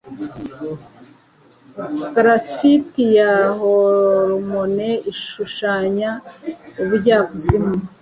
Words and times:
graffiti 2.15 3.03
ya 3.17 3.33
hormone 3.59 4.87
ishushanya 5.11 6.09
ubujyakuzimu 6.81 7.73